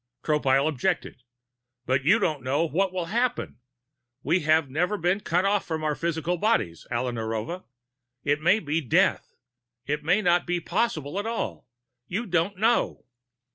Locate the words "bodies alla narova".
6.37-7.65